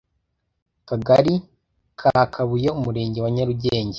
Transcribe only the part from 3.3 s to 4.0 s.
nyarugenge